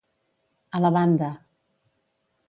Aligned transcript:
A 0.79 0.81
la 0.85 0.91
banda. 0.95 1.29